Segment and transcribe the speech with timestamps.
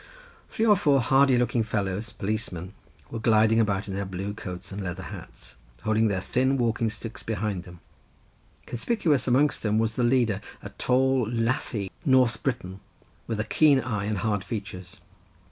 [0.49, 2.73] Three or four hardy looking fellows, policemen,
[3.11, 7.21] were gliding about in their blue coats and leather hats, holding their thin walking sticks
[7.21, 7.81] behind them;
[8.65, 12.79] conspicuous amongst whom was the leader, a tall lathy North Briton
[13.27, 14.99] with a keen eye and hard features.